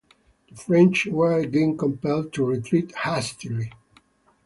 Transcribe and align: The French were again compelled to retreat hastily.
The 0.49 0.55
French 0.55 1.05
were 1.05 1.37
again 1.37 1.77
compelled 1.77 2.33
to 2.33 2.43
retreat 2.43 2.91
hastily. 3.03 3.71